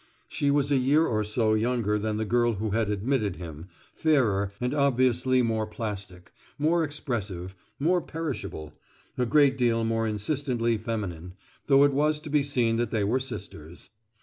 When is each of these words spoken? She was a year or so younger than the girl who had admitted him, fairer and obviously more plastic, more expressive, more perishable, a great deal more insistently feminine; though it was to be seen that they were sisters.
She 0.27 0.49
was 0.49 0.71
a 0.71 0.77
year 0.77 1.05
or 1.05 1.23
so 1.23 1.53
younger 1.53 1.99
than 1.99 2.17
the 2.17 2.25
girl 2.25 2.53
who 2.53 2.71
had 2.71 2.89
admitted 2.89 3.35
him, 3.35 3.67
fairer 3.93 4.51
and 4.59 4.73
obviously 4.73 5.43
more 5.43 5.67
plastic, 5.67 6.31
more 6.57 6.83
expressive, 6.83 7.53
more 7.79 8.01
perishable, 8.01 8.73
a 9.15 9.27
great 9.27 9.59
deal 9.59 9.83
more 9.83 10.07
insistently 10.07 10.75
feminine; 10.79 11.35
though 11.67 11.83
it 11.83 11.93
was 11.93 12.19
to 12.21 12.31
be 12.31 12.41
seen 12.41 12.77
that 12.77 12.89
they 12.89 13.03
were 13.03 13.19
sisters. 13.19 13.91